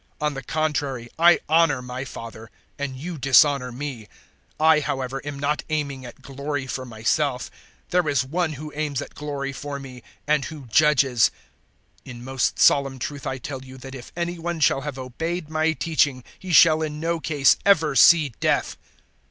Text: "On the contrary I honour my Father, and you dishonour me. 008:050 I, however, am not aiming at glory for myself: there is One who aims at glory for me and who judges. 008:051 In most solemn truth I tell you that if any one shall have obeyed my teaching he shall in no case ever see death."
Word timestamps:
"On 0.19 0.33
the 0.33 0.41
contrary 0.41 1.09
I 1.19 1.39
honour 1.47 1.79
my 1.79 2.05
Father, 2.05 2.49
and 2.79 2.95
you 2.95 3.19
dishonour 3.19 3.71
me. 3.71 4.07
008:050 4.59 4.65
I, 4.65 4.79
however, 4.79 5.21
am 5.23 5.37
not 5.37 5.61
aiming 5.69 6.07
at 6.07 6.23
glory 6.23 6.65
for 6.65 6.85
myself: 6.85 7.51
there 7.91 8.09
is 8.09 8.25
One 8.25 8.53
who 8.53 8.73
aims 8.73 8.99
at 9.03 9.13
glory 9.13 9.53
for 9.53 9.77
me 9.79 10.01
and 10.25 10.45
who 10.45 10.65
judges. 10.65 11.29
008:051 12.07 12.11
In 12.13 12.23
most 12.23 12.57
solemn 12.57 12.97
truth 12.97 13.27
I 13.27 13.37
tell 13.37 13.63
you 13.63 13.77
that 13.77 13.93
if 13.93 14.11
any 14.17 14.39
one 14.39 14.59
shall 14.59 14.81
have 14.81 14.97
obeyed 14.97 15.51
my 15.51 15.73
teaching 15.73 16.23
he 16.39 16.51
shall 16.51 16.81
in 16.81 16.99
no 16.99 17.19
case 17.19 17.55
ever 17.63 17.95
see 17.95 18.29
death." 18.39 18.77